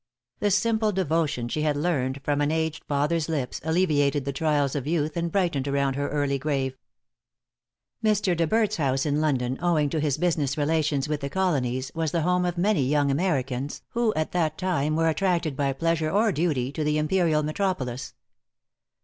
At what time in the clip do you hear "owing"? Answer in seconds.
9.61-9.91